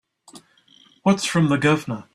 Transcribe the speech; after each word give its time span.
What's 1.03 1.25
from 1.25 1.49
the 1.49 1.57
Governor? 1.57 2.05